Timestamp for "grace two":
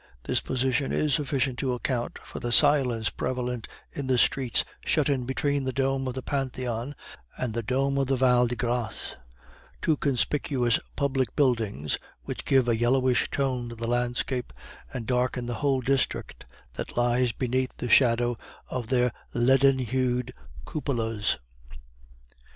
8.55-9.95